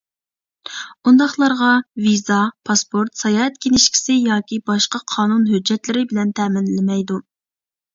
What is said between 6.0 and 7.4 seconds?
بىلەن تەمىنلىمەيدۇ.